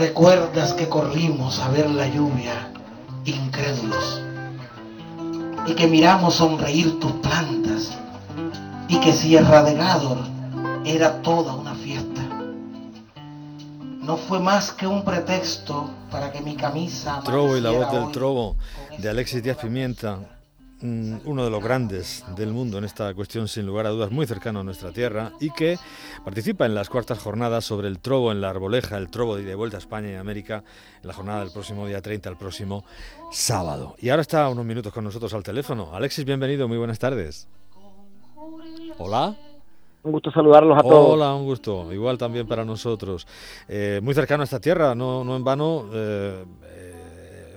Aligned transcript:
Recuerdas 0.00 0.72
que 0.72 0.88
corrimos 0.88 1.60
a 1.60 1.68
ver 1.68 1.90
la 1.90 2.08
lluvia, 2.08 2.72
incrédulos, 3.26 4.22
y 5.66 5.74
que 5.74 5.86
miramos 5.88 6.36
sonreír 6.36 6.98
tus 6.98 7.12
plantas, 7.12 7.98
y 8.88 8.98
que 9.00 9.12
Sierra 9.12 9.62
de 9.62 9.74
Gádor 9.74 10.16
era 10.86 11.20
toda 11.20 11.52
una 11.52 11.74
fiesta. 11.74 12.22
No 14.00 14.16
fue 14.16 14.40
más 14.40 14.72
que 14.72 14.86
un 14.86 15.04
pretexto 15.04 15.90
para 16.10 16.32
que 16.32 16.40
mi 16.40 16.56
camisa... 16.56 17.20
Trobo 17.22 17.58
y 17.58 17.60
la 17.60 17.70
voz 17.70 17.92
del 17.92 18.10
Trobo 18.10 18.56
de 18.96 19.10
Alexis 19.10 19.42
Díaz 19.42 19.58
Pimienta 19.58 20.39
uno 20.82 21.44
de 21.44 21.50
los 21.50 21.62
grandes 21.62 22.24
del 22.36 22.52
mundo 22.52 22.78
en 22.78 22.84
esta 22.84 23.12
cuestión, 23.14 23.48
sin 23.48 23.66
lugar 23.66 23.86
a 23.86 23.90
dudas, 23.90 24.10
muy 24.10 24.26
cercano 24.26 24.60
a 24.60 24.64
nuestra 24.64 24.92
tierra 24.92 25.32
y 25.40 25.50
que 25.50 25.76
participa 26.24 26.64
en 26.66 26.74
las 26.74 26.88
cuartas 26.88 27.18
jornadas 27.18 27.64
sobre 27.64 27.88
el 27.88 27.98
trobo 27.98 28.32
en 28.32 28.40
la 28.40 28.50
arboleja, 28.50 28.96
el 28.96 29.10
trobo 29.10 29.36
de 29.36 29.54
vuelta 29.54 29.76
a 29.76 29.80
España 29.80 30.10
y 30.10 30.14
América, 30.14 30.64
en 31.02 31.08
la 31.08 31.14
jornada 31.14 31.40
del 31.40 31.52
próximo 31.52 31.86
día 31.86 32.00
30, 32.00 32.30
el 32.30 32.36
próximo 32.36 32.84
sábado. 33.30 33.94
Y 33.98 34.08
ahora 34.08 34.22
está 34.22 34.48
unos 34.48 34.64
minutos 34.64 34.92
con 34.92 35.04
nosotros 35.04 35.32
al 35.34 35.42
teléfono. 35.42 35.90
Alexis, 35.92 36.24
bienvenido, 36.24 36.66
muy 36.66 36.78
buenas 36.78 36.98
tardes. 36.98 37.46
Hola. 38.98 39.36
Un 40.02 40.12
gusto 40.12 40.30
saludarlos 40.30 40.78
a 40.78 40.82
todos. 40.82 41.10
Hola, 41.10 41.34
un 41.34 41.44
gusto. 41.44 41.92
Igual 41.92 42.16
también 42.16 42.46
para 42.46 42.64
nosotros. 42.64 43.26
Eh, 43.68 44.00
muy 44.02 44.14
cercano 44.14 44.42
a 44.42 44.44
esta 44.44 44.58
tierra, 44.58 44.94
no, 44.94 45.24
no 45.24 45.36
en 45.36 45.44
vano. 45.44 45.90
Eh, 45.92 46.44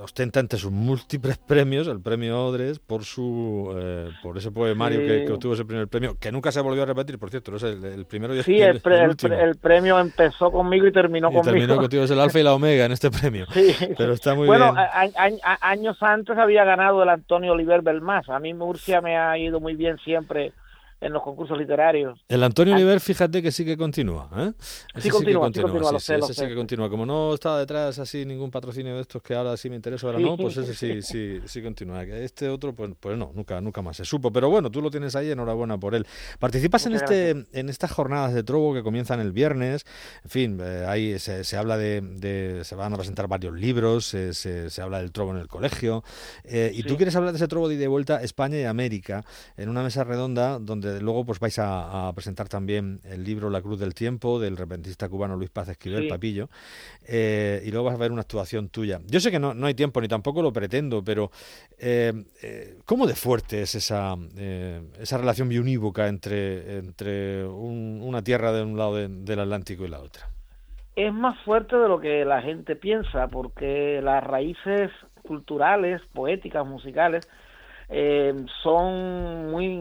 ostenta 0.03 0.39
entre 0.39 0.59
sus 0.59 0.71
múltiples 0.71 1.37
premios 1.47 1.87
el 1.87 2.01
premio 2.01 2.45
Odres 2.45 2.79
por 2.79 3.03
su 3.05 3.73
eh, 3.75 4.09
por 4.21 4.37
ese 4.37 4.51
poemario 4.51 4.99
que, 4.99 5.31
obtuvo 5.31 5.53
ese 5.53 5.65
primer 5.65 5.87
premio, 5.87 6.17
que 6.19 6.31
nunca 6.31 6.51
se 6.51 6.61
volvió 6.61 6.83
a 6.83 6.85
repetir, 6.85 7.17
por 7.17 7.29
cierto, 7.29 7.55
es 7.55 7.63
el, 7.63 8.05
primero 8.05 8.35
y 8.35 8.43
Sí, 8.43 8.61
el, 8.61 8.81
el, 8.83 9.55
premio 9.57 9.99
empezó 9.99 10.51
conmigo 10.51 10.87
y 10.87 10.91
terminó 10.91 11.29
y 11.29 11.33
conmigo. 11.33 11.51
Terminó 11.51 11.77
contigo, 11.77 12.03
es 12.03 12.11
el 12.11 12.19
alfa 12.19 12.39
y 12.39 12.43
la 12.43 12.53
omega 12.53 12.85
en 12.85 12.91
este 12.91 13.09
premio. 13.09 13.45
Sí. 13.53 13.75
Pero 13.97 14.13
está 14.13 14.35
muy 14.35 14.47
bueno, 14.47 14.73
bien. 14.73 14.87
Bueno, 15.13 15.39
años 15.61 15.95
antes 16.01 16.37
había 16.37 16.65
ganado 16.65 17.01
el 17.03 17.09
Antonio 17.09 17.53
Oliver 17.53 17.81
Belmás. 17.81 18.27
A 18.27 18.39
mí 18.39 18.53
Murcia 18.53 18.99
me 18.99 19.15
ha 19.15 19.37
ido 19.37 19.59
muy 19.59 19.75
bien 19.75 19.97
siempre 19.99 20.53
en 21.03 21.13
los 21.13 21.21
concursos 21.21 21.57
literarios. 21.57 22.23
El 22.27 22.43
Antonio 22.43 22.73
Oliver, 22.75 22.99
fíjate 22.99 23.41
que 23.41 23.51
sí 23.51 23.65
que 23.65 23.77
continúa. 23.77 24.29
¿eh? 24.37 24.53
sí, 24.97 25.09
continúa, 25.09 25.49
sí, 25.53 25.61
continúa, 25.61 25.99
sí, 25.99 26.13
ese 26.13 26.33
sí 26.33 26.47
que 26.47 26.55
continúa. 26.55 26.89
Como 26.89 27.05
no 27.05 27.33
está 27.33 27.57
detrás 27.59 27.99
así 27.99 28.25
ningún 28.25 28.49
patrocinio 28.51 28.95
de 28.95 29.01
estos 29.01 29.21
que 29.21 29.35
ahora 29.35 29.57
sí 29.57 29.69
me 29.69 29.75
interesa, 29.75 30.07
ahora 30.07 30.19
no, 30.19 30.37
pues 30.37 30.57
ese 30.57 30.73
sí, 30.73 31.01
sí, 31.01 31.41
sí 31.45 31.61
continúa. 31.61 32.03
Este 32.03 32.49
otro, 32.49 32.73
pues, 32.73 32.91
pues 32.99 33.17
no, 33.17 33.31
nunca, 33.33 33.59
nunca 33.61 33.81
más 33.81 33.97
se 33.97 34.05
supo. 34.05 34.31
Pero 34.31 34.49
bueno, 34.49 34.71
tú 34.71 34.81
lo 34.81 34.89
tienes 34.89 35.15
ahí, 35.15 35.31
enhorabuena 35.31 35.77
por 35.77 35.95
él. 35.95 36.05
Participas 36.39 36.85
en 36.85 36.93
este, 36.93 37.45
en 37.51 37.69
estas 37.69 37.91
jornadas 37.91 38.33
de 38.33 38.43
Trobo 38.43 38.73
que 38.73 38.83
comienzan 38.83 39.19
el 39.19 39.31
viernes. 39.31 39.85
En 40.23 40.29
fin, 40.29 40.59
eh, 40.61 40.85
ahí 40.87 41.19
se, 41.19 41.43
se 41.43 41.57
habla 41.57 41.77
de, 41.77 42.61
se 42.63 42.75
van 42.75 42.93
a 42.93 42.97
presentar 42.97 43.27
varios 43.27 43.53
libros, 43.53 44.05
se, 44.05 44.33
se, 44.33 44.81
habla 44.81 44.99
del 44.99 45.11
Trobo 45.11 45.31
en 45.31 45.37
el 45.37 45.47
colegio. 45.47 46.03
Eh, 46.43 46.71
y 46.73 46.83
tú 46.83 46.95
quieres 46.95 47.15
hablar 47.15 47.33
de 47.33 47.37
ese 47.37 47.47
Trobo 47.47 47.67
de 47.67 47.75
ida 47.75 47.83
y 47.83 47.87
vuelta 47.87 48.21
España 48.21 48.57
y 48.59 48.63
América 48.63 49.25
en 49.57 49.69
una 49.69 49.83
mesa 49.83 50.03
redonda 50.03 50.59
donde 50.59 50.92
luego 51.01 51.25
pues 51.25 51.39
vais 51.39 51.57
a, 51.59 52.11
presentar 52.15 52.47
también 52.47 52.99
el 53.03 53.23
libro 53.23 53.49
La 53.49 53.61
Cruz 53.61 53.79
del 53.79 53.93
Tiempo 53.93 54.39
del 54.39 54.57
repentista 54.57 55.09
cubano 55.09 55.35
Luis 55.35 55.49
Paz 55.49 55.69
Esquivel, 55.69 56.07
Papillo, 56.07 56.49
eh, 57.07 57.61
y 57.65 57.71
luego 57.71 57.85
vas 57.85 57.95
a 57.95 57.97
ver 57.97 58.11
una 58.11 58.21
actuación 58.21 58.69
tuya. 58.69 58.99
Yo 59.05 59.19
sé 59.19 59.31
que 59.31 59.39
no, 59.39 59.53
no 59.53 59.67
hay 59.67 59.73
tiempo 59.73 60.01
ni 60.01 60.07
tampoco 60.07 60.41
lo 60.41 60.51
pretendo, 60.53 61.03
pero 61.03 61.31
eh, 61.77 62.13
eh, 62.41 62.77
¿cómo 62.85 63.07
de 63.07 63.15
fuerte 63.15 63.61
es 63.61 63.75
esa, 63.75 64.15
esa 64.99 65.17
relación 65.17 65.49
biunívoca 65.49 66.07
entre, 66.07 66.77
entre 66.77 67.45
una 67.45 68.21
tierra 68.23 68.51
de 68.51 68.63
un 68.63 68.77
lado 68.77 68.95
del 68.95 69.39
Atlántico 69.39 69.85
y 69.85 69.89
la 69.89 69.99
otra? 69.99 70.27
Es 70.95 71.11
más 71.11 71.39
fuerte 71.43 71.75
de 71.75 71.87
lo 71.87 71.99
que 71.99 72.23
la 72.23 72.41
gente 72.41 72.75
piensa, 72.75 73.27
porque 73.27 73.99
las 74.03 74.23
raíces 74.23 74.91
culturales, 75.23 76.01
poéticas, 76.13 76.65
musicales, 76.65 77.27
eh, 77.89 78.33
son 78.61 79.51
muy, 79.51 79.79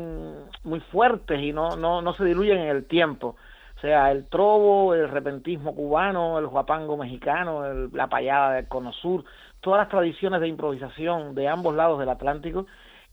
muy 0.64 0.80
fuertes 0.80 1.40
y 1.40 1.52
no, 1.52 1.77
no, 1.77 2.02
no 2.02 2.14
se 2.14 2.24
diluyen 2.24 2.58
en 2.58 2.68
el 2.68 2.86
tiempo. 2.86 3.36
O 3.77 3.80
sea, 3.80 4.13
el 4.13 4.29
trobo, 4.29 4.95
el 4.95 5.08
repentismo 5.08 5.74
cubano, 5.74 6.39
el 6.39 6.46
huapango 6.46 6.96
mexicano, 6.96 7.64
la 7.92 8.07
payada 8.08 8.55
del 8.55 8.68
cono 8.68 8.92
sur, 8.92 9.24
todas 9.61 9.80
las 9.80 9.89
tradiciones 9.89 10.40
de 10.40 10.48
improvisación 10.48 11.35
de 11.35 11.48
ambos 11.48 11.74
lados 11.74 11.98
del 11.98 12.08
Atlántico 12.08 12.67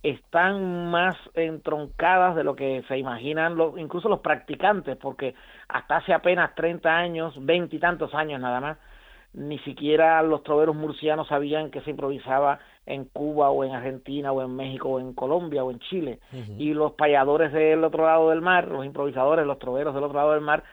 están 0.04 0.90
más 0.90 1.16
entroncadas 1.34 2.36
de 2.36 2.44
lo 2.44 2.56
que 2.56 2.84
se 2.88 2.98
imaginan 2.98 3.56
los, 3.56 3.78
incluso 3.78 4.08
los 4.08 4.20
practicantes, 4.20 4.96
porque 4.98 5.36
hasta 5.68 5.98
hace 5.98 6.14
apenas 6.14 6.56
30 6.56 6.90
años, 6.90 7.34
20 7.38 7.76
y 7.76 7.80
tantos 7.80 8.14
años 8.14 8.40
nada 8.40 8.62
más, 8.62 8.78
ni 9.34 9.60
siquiera 9.60 10.22
los 10.24 10.44
troveros 10.44 10.76
murcianos 10.76 11.28
sabían 11.28 11.70
que 11.70 11.82
se 11.82 11.92
improvisaba 11.92 12.60
en 12.90 13.06
Cuba 13.06 13.52
o 13.52 13.64
en 13.64 13.76
Argentina 13.76 14.32
o 14.32 14.42
en 14.42 14.56
México 14.56 14.90
o 14.90 15.00
en 15.00 15.14
Colombia 15.14 15.64
o 15.64 15.70
en 15.70 15.80
Chile. 15.80 16.20
Y 16.58 16.74
los 16.74 16.94
payadores 16.94 17.54
del 17.54 17.84
otro 17.84 18.06
lado 18.06 18.32
del 18.32 18.42
mar, 18.42 18.68
los 18.68 18.84
improvisadores, 18.84 19.46
los 19.46 19.60
troveros 19.60 19.94
del 19.94 20.04
otro 20.04 20.18
lado 20.18 20.32
del 20.32 20.42
mar, 20.42 20.64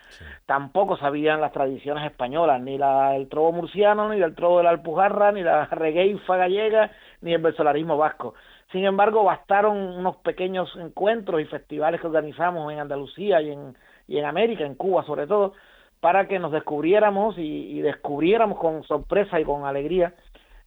tampoco 0.47 0.97
sabían 0.97 1.43
las 1.43 1.53
tradiciones 1.53 2.05
españolas, 2.07 2.61
ni 2.63 2.79
la 2.79 3.11
del 3.11 3.29
trovo 3.29 3.53
murciano, 3.53 4.09
ni 4.09 4.19
del 4.19 4.35
trovo 4.35 4.59
de 4.59 4.65
la 4.65 4.71
alpujarra, 4.71 5.31
ni 5.33 5.43
la 5.43 5.67
regueifa 5.71 6.37
gallega, 6.39 6.91
ni 7.21 7.35
el 7.35 7.43
versolarismo 7.43 7.99
vasco. 7.99 8.35
Sin 8.73 8.85
embargo, 8.85 9.23
bastaron 9.23 9.77
unos 9.77 10.17
pequeños 10.17 10.75
encuentros 10.77 11.41
y 11.43 11.45
festivales 11.45 12.01
que 12.01 12.07
organizamos 12.07 12.73
en 12.73 12.81
Andalucía 12.81 13.43
y 13.43 13.51
en, 13.51 13.77
y 14.09 14.19
en 14.19 14.25
América, 14.25 14.65
en 14.65 14.75
Cuba 14.75 15.05
sobre 15.05 15.27
todo, 15.27 15.53
para 16.01 16.29
que 16.29 16.39
nos 16.39 16.53
descubriéramos 16.53 17.37
y, 17.39 17.81
descubriéramos 17.81 18.59
con 18.59 18.83
sorpresa 18.85 19.41
y 19.41 19.45
con 19.45 19.65
alegría 19.65 20.15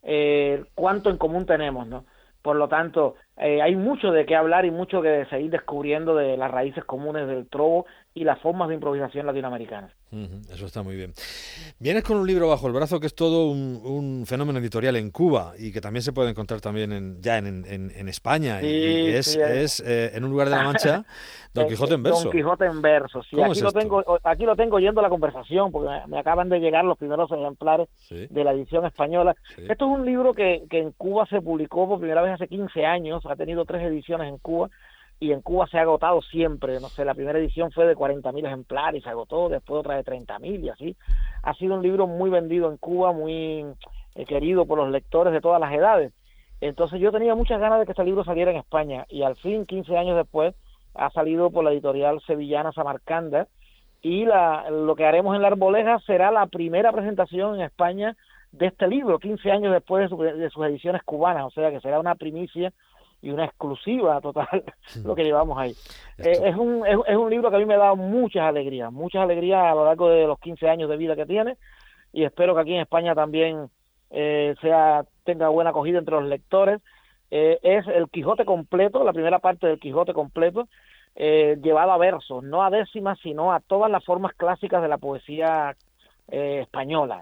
eh, 0.04 0.66
cuánto 0.76 1.10
en 1.10 1.18
común 1.18 1.46
tenemos, 1.46 1.88
¿no? 1.88 2.06
Por 2.42 2.56
lo 2.56 2.70
tanto, 2.70 3.16
eh, 3.40 3.62
hay 3.62 3.76
mucho 3.76 4.12
de 4.12 4.26
qué 4.26 4.36
hablar 4.36 4.66
y 4.66 4.72
mucho 4.72 5.02
que 5.02 5.26
seguir 5.30 5.52
descubriendo 5.52 6.16
de 6.16 6.36
las 6.36 6.52
raíces 6.52 6.84
comunes 6.84 7.28
del 7.28 7.48
trobo 7.48 7.86
y 8.14 8.26
las 8.26 8.40
formas 8.42 8.68
de 8.68 8.76
improvisación 8.76 9.26
latinoamericanas. 9.26 9.92
eso 10.52 10.66
está 10.66 10.84
muy 10.84 10.96
bien. 10.96 11.14
Vienes 11.80 12.04
con 12.04 12.18
un 12.18 12.28
libro 12.28 12.50
bajo 12.50 12.68
el 12.68 12.74
brazo 12.74 13.00
que 13.00 13.08
es 13.08 13.16
todo 13.16 13.50
un, 13.50 14.26
fenómeno 14.26 14.60
editorial 14.60 14.98
en 14.98 15.12
Cuba 15.12 15.54
y 15.58 15.72
que 15.72 15.80
también 15.80 16.04
se 16.04 16.12
puede 16.12 16.32
encontrar 16.32 16.60
también 16.60 16.92
en, 16.92 17.22
ya 17.22 17.38
en, 17.38 17.66
en, 17.66 18.10
España. 18.10 18.62
y 18.62 19.08
es, 19.08 19.36
es 19.38 19.80
eh, 19.80 20.12
en 20.14 20.26
un 20.26 20.32
lugar 20.32 20.50
de 20.50 20.56
la 20.56 20.64
Mancha, 20.64 21.06
Don 21.54 21.68
Quijote 21.68 21.96
en 21.96 22.04
verso. 22.04 22.24
Don 22.24 22.32
Quijote 22.32 22.66
en 22.66 22.82
verso, 22.82 23.24
sí. 23.24 23.42
Aquí 23.42 23.62
lo, 23.62 23.72
tengo, 23.72 24.04
aquí 24.24 24.44
lo 24.46 24.56
tengo 24.56 24.80
yendo 24.80 25.00
a 25.00 25.04
la 25.04 25.10
conversación 25.10 25.72
porque 25.72 25.90
me, 26.08 26.20
acaban 26.20 26.50
de 26.50 26.60
llegar 26.60 26.86
los 26.86 26.98
primeros 26.98 27.32
ejemplares 27.32 27.88
de 28.10 28.44
la 28.44 28.52
edición 28.52 28.86
española. 28.86 29.36
Esto 29.58 29.86
es 29.86 30.00
un 30.00 30.06
libro 30.06 30.34
que, 30.34 30.66
que 30.70 30.80
en 30.80 30.92
Cuba 30.92 31.26
se 31.28 31.42
publicó 31.42 31.88
por 31.88 32.00
primera 32.00 32.22
vez 32.22 32.34
hace 32.34 32.48
15 32.48 32.86
años, 32.86 33.26
ha 33.32 33.36
tenido 33.36 33.66
tres 33.66 33.84
ediciones 33.84 34.28
en 34.28 34.38
Cuba 34.38 34.70
y 35.20 35.34
en 35.34 35.42
Cuba 35.42 35.68
se 35.68 35.78
ha 35.78 35.82
agotado 35.82 36.22
siempre, 36.22 36.80
no 36.80 36.88
sé, 36.88 37.04
la 37.04 37.14
primera 37.14 37.38
edición 37.38 37.72
fue 37.72 37.86
de 37.86 37.96
40.000 37.96 38.46
ejemplares 38.46 39.02
y 39.02 39.04
se 39.04 39.10
agotó, 39.10 39.50
después 39.50 39.82
otra 39.82 39.96
de 39.96 40.06
30.000 40.06 40.64
y 40.64 40.70
así. 40.70 40.98
Ha 41.44 41.54
sido 41.56 41.76
un 41.76 41.84
libro 41.84 42.08
muy 42.08 42.30
vendido 42.30 42.72
en 42.72 42.78
Cuba, 42.78 43.12
muy 43.12 43.66
eh, 44.16 44.26
querido 44.26 44.66
por 44.66 44.78
los 44.78 44.90
lectores 44.90 45.34
de 45.34 45.42
todas 45.42 45.60
las 45.60 45.74
edades. 45.74 46.14
Entonces 46.62 47.02
yo 47.02 47.12
tenía 47.12 47.36
muchas 47.36 47.60
ganas 47.60 47.80
de 47.80 47.86
que 47.86 47.92
este 47.92 48.04
libro 48.04 48.24
saliera 48.24 48.52
en 48.52 48.58
España 48.58 49.06
y 49.10 49.24
al 49.24 49.36
fin, 49.36 49.66
15 49.66 49.98
años 49.98 50.16
después, 50.16 50.56
ha 50.96 51.10
salido 51.12 51.52
por 51.52 51.64
la 51.64 51.72
editorial 51.72 52.22
sevillana 52.26 52.72
Samarcanda 52.72 53.48
y 54.02 54.26
la, 54.26 54.70
lo 54.70 54.96
que 54.96 55.06
haremos 55.06 55.36
en 55.36 55.42
la 55.42 55.50
Arboleja 55.50 56.00
será 56.00 56.32
la 56.32 56.48
primera 56.48 56.92
presentación 56.92 57.56
en 57.56 57.62
España 57.62 58.16
de 58.52 58.68
este 58.68 58.88
libro, 58.88 59.20
15 59.20 59.52
años 59.52 59.74
después 59.74 60.10
de, 60.10 60.34
de 60.34 60.50
sus 60.50 60.66
ediciones 60.66 61.04
cubanas, 61.04 61.46
o 61.46 61.52
sea 61.52 61.72
que 61.72 61.82
será 61.82 62.00
una 62.00 62.16
primicia 62.16 62.74
y 63.22 63.32
una 63.32 63.46
exclusiva 63.46 64.22
total 64.22 64.64
lo 65.04 65.16
que 65.16 65.24
llevamos 65.24 65.58
ahí. 65.58 65.74
Eh, 66.18 66.40
es, 66.46 66.56
un, 66.56 66.86
es, 66.86 67.16
un 67.16 67.30
libro 67.30 67.50
que 67.50 67.58
a 67.58 67.60
mí 67.60 67.66
me 67.66 67.76
ha 67.76 67.80
dado 67.80 67.96
muchas 67.96 68.44
alegrías, 68.44 68.92
muchas 68.92 69.24
alegrías 69.24 69.64
a 69.64 69.76
lo 69.76 69.86
largo 69.86 70.10
de 70.10 70.26
los 70.26 70.40
15 70.40 70.70
años 70.70 70.90
de 70.90 70.98
vida 70.98 71.16
que 71.16 71.26
tiene 71.26 71.58
y 72.14 72.24
espero 72.24 72.56
que 72.56 72.62
aquí 72.62 72.74
en 72.74 72.82
España 72.82 73.14
también 73.14 73.70
eh, 74.12 74.56
sea 74.62 75.04
tenga 75.24 75.50
buena 75.50 75.72
acogida 75.72 76.00
entre 76.00 76.16
los 76.16 76.26
lectores. 76.26 76.82
Eh, 77.32 77.60
es 77.62 77.86
el 77.88 78.10
Quijote 78.10 78.46
completo, 78.46 79.04
la 79.04 79.14
primera 79.14 79.40
parte 79.40 79.68
del 79.68 79.80
Quijote 79.80 80.14
completo, 80.14 80.68
llevado 81.16 81.92
a 81.92 81.98
versos, 81.98 82.44
no 82.44 82.64
a 82.64 82.70
décimas, 82.70 83.20
sino 83.20 83.52
a 83.52 83.60
todas 83.60 83.92
las 83.92 84.06
formas 84.06 84.34
clásicas 84.36 84.82
de 84.82 84.88
la 84.88 84.98
poesía 84.98 85.76
española. 86.30 87.20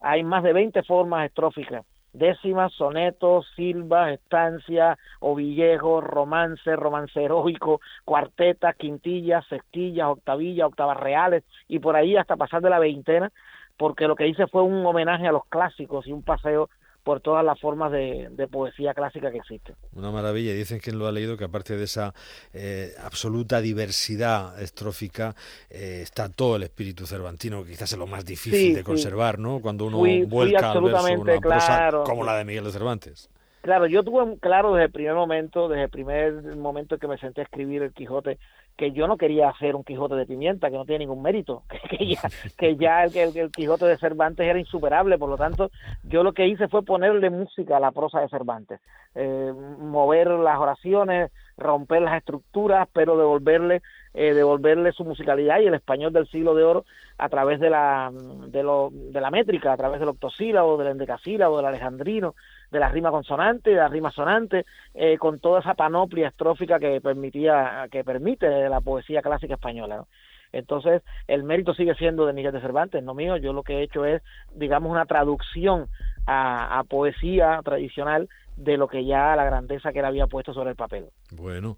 Hay 0.00 0.22
más 0.22 0.44
de 0.44 0.52
20 0.52 0.84
formas 0.84 1.26
estróficas 1.26 1.84
décimas, 2.14 2.72
sonetos, 2.72 3.46
silvas, 3.56 4.12
estancias, 4.12 4.98
ovillejos, 5.20 6.02
romance, 6.02 6.74
romance 6.76 7.22
heroico, 7.22 7.80
cuartetas, 8.04 8.76
quintillas, 8.76 9.44
sextillas, 9.48 10.08
octavillas, 10.08 10.68
octavas 10.68 10.96
reales 10.96 11.44
y 11.68 11.80
por 11.80 11.96
ahí 11.96 12.16
hasta 12.16 12.36
pasar 12.36 12.62
de 12.62 12.70
la 12.70 12.78
veintena, 12.78 13.30
porque 13.76 14.08
lo 14.08 14.14
que 14.16 14.28
hice 14.28 14.46
fue 14.46 14.62
un 14.62 14.86
homenaje 14.86 15.26
a 15.26 15.32
los 15.32 15.44
clásicos 15.46 16.06
y 16.06 16.12
un 16.12 16.22
paseo 16.22 16.70
por 17.04 17.20
todas 17.20 17.44
las 17.44 17.60
formas 17.60 17.92
de, 17.92 18.48
poesía 18.50 18.94
clásica 18.94 19.30
que 19.30 19.38
existen. 19.38 19.76
Una 19.94 20.10
maravilla. 20.10 20.52
Dicen 20.54 20.80
quien 20.80 20.98
lo 20.98 21.06
ha 21.06 21.12
leído 21.12 21.36
que 21.36 21.44
aparte 21.44 21.76
de 21.76 21.84
esa 21.84 22.14
eh, 22.52 22.94
absoluta 23.02 23.60
diversidad 23.60 24.60
estrófica 24.60 25.34
eh, 25.70 26.00
está 26.02 26.30
todo 26.30 26.56
el 26.56 26.62
espíritu 26.62 27.06
cervantino, 27.06 27.62
que 27.62 27.70
quizás 27.70 27.92
es 27.92 27.98
lo 27.98 28.06
más 28.06 28.24
difícil 28.24 28.74
de 28.74 28.82
conservar, 28.82 29.38
¿no? 29.38 29.60
Cuando 29.60 29.84
uno 29.84 29.98
vuelca 30.26 30.72
al 30.72 30.82
verso 30.82 31.12
una 31.20 31.40
prosa 31.40 31.90
como 32.04 32.24
la 32.24 32.38
de 32.38 32.44
Miguel 32.44 32.64
de 32.64 32.72
Cervantes. 32.72 33.30
Claro, 33.60 33.86
yo 33.86 34.02
tuve 34.02 34.38
claro 34.40 34.74
desde 34.74 34.86
el 34.86 34.92
primer 34.92 35.14
momento, 35.14 35.68
desde 35.68 35.84
el 35.84 35.90
primer 35.90 36.56
momento 36.56 36.96
en 36.96 37.00
que 37.00 37.08
me 37.08 37.16
senté 37.16 37.40
a 37.40 37.44
escribir 37.44 37.82
el 37.82 37.92
Quijote, 37.92 38.38
que 38.76 38.92
yo 38.92 39.06
no 39.06 39.16
quería 39.16 39.48
hacer 39.48 39.76
un 39.76 39.84
Quijote 39.84 40.16
de 40.16 40.26
pimienta, 40.26 40.70
que 40.70 40.76
no 40.76 40.84
tiene 40.84 41.00
ningún 41.00 41.22
mérito, 41.22 41.62
que, 41.90 42.06
ya, 42.06 42.20
que 42.58 42.76
ya 42.76 43.04
el, 43.04 43.50
Quijote 43.50 43.86
de 43.86 43.98
Cervantes 43.98 44.46
era 44.46 44.58
insuperable, 44.58 45.18
por 45.18 45.28
lo 45.28 45.36
tanto, 45.36 45.70
yo 46.02 46.22
lo 46.22 46.32
que 46.32 46.46
hice 46.46 46.68
fue 46.68 46.82
ponerle 46.82 47.30
música 47.30 47.76
a 47.76 47.80
la 47.80 47.92
prosa 47.92 48.20
de 48.20 48.28
Cervantes, 48.28 48.80
eh, 49.14 49.52
mover 49.78 50.28
las 50.28 50.58
oraciones, 50.58 51.30
romper 51.56 52.02
las 52.02 52.16
estructuras, 52.16 52.88
pero 52.92 53.16
devolverle, 53.16 53.82
eh, 54.12 54.34
devolverle 54.34 54.92
su 54.92 55.04
musicalidad 55.04 55.60
y 55.60 55.66
el 55.66 55.74
español 55.74 56.12
del 56.12 56.28
siglo 56.28 56.54
de 56.54 56.64
oro 56.64 56.84
a 57.18 57.28
través 57.28 57.60
de 57.60 57.70
la, 57.70 58.10
de, 58.48 58.62
lo, 58.62 58.90
de 58.92 59.20
la 59.20 59.30
métrica, 59.30 59.72
a 59.72 59.76
través 59.76 60.00
del 60.00 60.08
octosílabo, 60.08 60.76
del 60.76 60.88
endecasílabo, 60.88 61.56
del 61.58 61.66
alejandrino, 61.66 62.34
de 62.70 62.80
la 62.80 62.88
rima 62.88 63.10
consonante, 63.10 63.70
de 63.70 63.76
la 63.76 63.88
rima 63.88 64.10
sonante, 64.10 64.66
eh, 64.94 65.16
con 65.18 65.38
toda 65.38 65.60
esa 65.60 65.74
panoplia 65.74 66.28
estrófica 66.28 66.78
que 66.78 67.00
permitía, 67.00 67.86
que 67.90 68.04
permite 68.04 68.68
la 68.68 68.80
poesía 68.80 69.22
clásica 69.22 69.54
española. 69.54 70.04
Entonces, 70.52 71.02
el 71.26 71.42
mérito 71.42 71.74
sigue 71.74 71.96
siendo 71.96 72.26
de 72.26 72.32
Miguel 72.32 72.52
de 72.52 72.60
Cervantes, 72.60 73.02
no 73.02 73.12
mío. 73.12 73.36
Yo 73.38 73.52
lo 73.52 73.64
que 73.64 73.78
he 73.78 73.82
hecho 73.82 74.04
es, 74.04 74.22
digamos, 74.54 74.90
una 74.90 75.04
traducción 75.04 75.88
a 76.26 76.82
poesía 76.88 77.60
tradicional 77.64 78.28
de 78.56 78.76
lo 78.76 78.88
que 78.88 79.04
ya 79.04 79.34
la 79.36 79.44
grandeza 79.44 79.92
que 79.92 79.98
él 79.98 80.04
había 80.04 80.26
puesto 80.26 80.54
sobre 80.54 80.70
el 80.70 80.76
papel. 80.76 81.06
Bueno, 81.30 81.76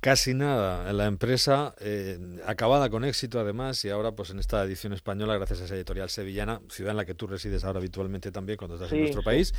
casi 0.00 0.34
nada. 0.34 0.92
La 0.92 1.06
empresa 1.06 1.74
eh, 1.80 2.18
acabada 2.46 2.90
con 2.90 3.04
éxito 3.04 3.40
además 3.40 3.84
y 3.84 3.90
ahora 3.90 4.12
pues 4.12 4.30
en 4.30 4.38
esta 4.38 4.62
edición 4.62 4.92
española 4.92 5.36
gracias 5.36 5.62
a 5.62 5.64
esa 5.64 5.74
editorial 5.74 6.10
sevillana, 6.10 6.60
ciudad 6.68 6.90
en 6.90 6.98
la 6.98 7.04
que 7.04 7.14
tú 7.14 7.26
resides 7.26 7.64
ahora 7.64 7.78
habitualmente 7.78 8.30
también 8.30 8.58
cuando 8.58 8.76
estás 8.76 8.92
en 8.92 9.00
nuestro 9.00 9.22
país. 9.22 9.54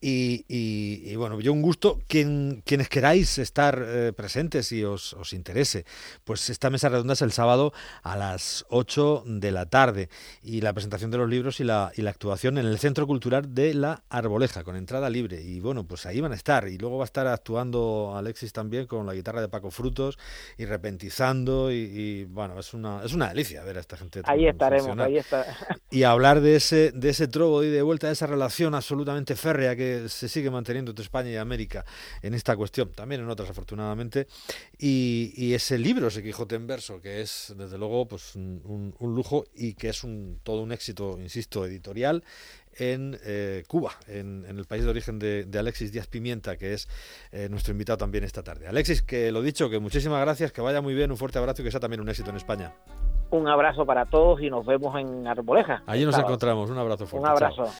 Y, 0.00 0.44
y, 0.48 1.14
bueno, 1.16 1.40
yo 1.40 1.52
un 1.52 1.62
gusto. 1.62 1.98
Quien, 2.06 2.62
quienes 2.64 2.88
queráis 2.88 3.38
estar 3.38 3.82
eh, 3.84 4.12
presentes 4.12 4.70
y 4.72 4.84
os, 4.84 5.14
os 5.14 5.32
interese, 5.32 5.84
pues 6.24 6.50
esta 6.50 6.70
mesa 6.70 6.88
redonda 6.88 7.14
es 7.14 7.22
el 7.22 7.32
sábado 7.32 7.72
a 8.02 8.16
las 8.16 8.64
8 8.68 9.24
de 9.26 9.50
la 9.50 9.66
tarde 9.66 10.08
y 10.42 10.60
la 10.60 10.72
presentación 10.72 11.10
de 11.10 11.18
los 11.18 11.28
libros 11.28 11.60
y 11.60 11.64
la, 11.64 11.92
y 11.96 12.02
la 12.02 12.10
actuación 12.10 12.58
en 12.58 12.66
el 12.66 12.78
Centro 12.78 13.06
Cultural 13.06 13.54
de 13.54 13.74
la 13.74 14.04
Arboleja 14.08 14.64
con 14.64 14.76
entrada 14.76 15.10
libre. 15.10 15.42
Y 15.42 15.60
bueno, 15.60 15.84
pues 15.84 16.06
ahí 16.06 16.11
van 16.20 16.32
a 16.32 16.34
estar. 16.34 16.68
Y 16.68 16.78
luego 16.78 16.98
va 16.98 17.04
a 17.04 17.06
estar 17.06 17.26
actuando 17.26 18.14
Alexis 18.16 18.52
también 18.52 18.86
con 18.86 19.06
la 19.06 19.14
guitarra 19.14 19.40
de 19.40 19.48
Paco 19.48 19.70
Frutos 19.70 20.18
y 20.58 20.64
repentizando. 20.64 21.70
Y, 21.72 22.24
bueno, 22.24 22.58
es 22.58 22.74
una, 22.74 23.02
es 23.04 23.12
una 23.12 23.28
delicia 23.28 23.62
ver 23.64 23.78
a 23.78 23.80
esta 23.80 23.96
gente. 23.96 24.22
Ahí 24.24 24.46
estaremos, 24.46 24.98
ahí 24.98 25.18
está. 25.18 25.46
Y 25.90 26.04
hablar 26.04 26.40
de 26.40 26.56
ese, 26.56 26.92
de 26.92 27.10
ese 27.10 27.28
trobo 27.28 27.62
y 27.62 27.68
de 27.68 27.82
vuelta, 27.82 28.06
de 28.06 28.14
esa 28.14 28.26
relación 28.26 28.74
absolutamente 28.74 29.36
férrea 29.36 29.76
que 29.76 30.08
se 30.08 30.28
sigue 30.28 30.50
manteniendo 30.50 30.90
entre 30.90 31.04
España 31.04 31.30
y 31.30 31.36
América 31.36 31.84
en 32.22 32.34
esta 32.34 32.56
cuestión, 32.56 32.90
también 32.92 33.20
en 33.20 33.28
otras 33.28 33.50
afortunadamente. 33.50 34.26
Y, 34.78 35.32
y 35.36 35.54
ese 35.54 35.78
libro, 35.78 36.08
ese 36.08 36.22
Quijote 36.22 36.54
en 36.54 36.66
verso, 36.66 37.00
que 37.00 37.20
es 37.20 37.52
desde 37.56 37.78
luego 37.78 38.06
pues 38.06 38.34
un, 38.36 38.94
un 38.98 39.14
lujo 39.14 39.44
y 39.54 39.74
que 39.74 39.88
es 39.88 40.04
un, 40.04 40.40
todo 40.42 40.62
un 40.62 40.72
éxito, 40.72 41.18
insisto, 41.20 41.66
editorial 41.66 42.24
en 42.78 43.18
eh, 43.24 43.64
Cuba, 43.68 43.92
en, 44.06 44.44
el 44.46 44.64
país 44.64 44.84
de 44.84 44.90
origen 44.90 45.18
de, 45.18 45.46
Alexis 45.58 45.92
Díaz 45.92 46.06
Pimienta, 46.06 46.56
que 46.56 46.74
es 46.74 46.88
eh, 47.30 47.48
nuestro 47.48 47.72
invitado 47.72 47.98
también 47.98 48.24
esta 48.24 48.42
tarde. 48.42 48.66
Alexis, 48.66 49.02
que 49.02 49.32
lo 49.32 49.42
dicho, 49.42 49.70
que 49.70 49.78
muchísimas 49.78 50.20
gracias, 50.20 50.52
que 50.52 50.60
vaya 50.60 50.80
muy 50.80 50.94
bien, 50.94 51.10
un 51.10 51.16
fuerte 51.16 51.38
abrazo 51.38 51.62
y 51.62 51.64
que 51.64 51.70
sea 51.70 51.80
también 51.80 52.00
un 52.00 52.08
éxito 52.08 52.30
en 52.30 52.36
España. 52.36 52.72
Un 53.30 53.48
abrazo 53.48 53.86
para 53.86 54.04
todos 54.04 54.42
y 54.42 54.50
nos 54.50 54.66
vemos 54.66 54.94
en 55.00 55.26
Arboleja. 55.26 55.82
Allí 55.86 56.04
nos 56.04 56.18
encontramos, 56.18 56.68
un 56.68 56.76
abrazo 56.76 57.06
fuerte. 57.06 57.26
Un 57.26 57.32
abrazo. 57.32 57.64